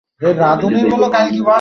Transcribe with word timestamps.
কিছু 0.21 0.65
ভুল 0.73 0.91
বলেছি 0.91 1.21
নাকি? 1.23 1.41